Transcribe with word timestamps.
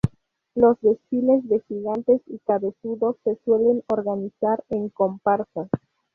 Los 0.55 0.81
desfiles 0.81 1.47
de 1.47 1.59
gigantes 1.67 2.21
y 2.25 2.39
cabezudos 2.39 3.17
se 3.23 3.37
suelen 3.45 3.83
organizar 3.89 4.63
en 4.69 4.89
comparsas. 4.89 5.69